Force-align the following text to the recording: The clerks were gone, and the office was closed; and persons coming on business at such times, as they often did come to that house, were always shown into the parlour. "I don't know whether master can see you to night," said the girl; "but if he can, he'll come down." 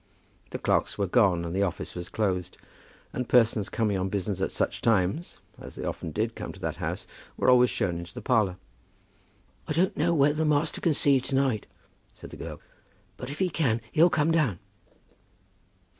The 0.49 0.57
clerks 0.57 0.97
were 0.97 1.05
gone, 1.05 1.45
and 1.45 1.55
the 1.55 1.61
office 1.61 1.93
was 1.93 2.09
closed; 2.09 2.57
and 3.13 3.29
persons 3.29 3.69
coming 3.69 3.99
on 3.99 4.09
business 4.09 4.41
at 4.41 4.51
such 4.51 4.81
times, 4.81 5.39
as 5.59 5.75
they 5.75 5.83
often 5.83 6.09
did 6.09 6.33
come 6.33 6.51
to 6.53 6.59
that 6.59 6.77
house, 6.77 7.05
were 7.37 7.51
always 7.51 7.69
shown 7.69 7.99
into 7.99 8.15
the 8.15 8.19
parlour. 8.23 8.57
"I 9.67 9.73
don't 9.73 9.95
know 9.95 10.15
whether 10.15 10.43
master 10.43 10.81
can 10.81 10.95
see 10.95 11.13
you 11.13 11.21
to 11.21 11.35
night," 11.35 11.67
said 12.15 12.31
the 12.31 12.35
girl; 12.37 12.59
"but 13.15 13.29
if 13.29 13.37
he 13.37 13.51
can, 13.51 13.79
he'll 13.91 14.09
come 14.09 14.31
down." 14.31 14.57